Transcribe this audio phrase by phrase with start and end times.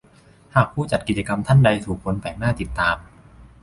[0.55, 2.95] หากผู้จัดกิจกรรมท่านใดถูกคนแปลกหน้าติดตาม